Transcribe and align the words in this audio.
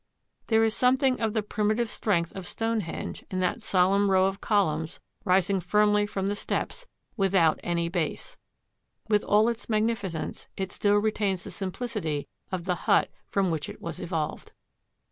There 0.47 0.63
is 0.63 0.75
something 0.75 1.21
of 1.21 1.33
the 1.33 1.43
primitive 1.43 1.91
strength 1.91 2.35
of 2.35 2.47
Stonehenge 2.47 3.23
in 3.29 3.39
that 3.41 3.61
solemn 3.61 4.09
row 4.09 4.25
of 4.25 4.41
columns 4.41 4.99
rising 5.25 5.59
firmly 5.59 6.07
from 6.07 6.27
the 6.27 6.35
steps 6.35 6.87
#without 7.17 7.59
any 7.63 7.87
base#. 7.87 8.35
With 9.07 9.23
all 9.23 9.47
its 9.47 9.69
magnificence, 9.69 10.47
it 10.57 10.71
still 10.71 10.97
retains 10.97 11.43
the 11.43 11.51
simplicity 11.51 12.27
of 12.51 12.63
the 12.65 12.89
hut 12.89 13.11
from 13.27 13.51
which 13.51 13.69
it 13.69 13.79
was 13.79 13.99
evolved. 13.99 14.53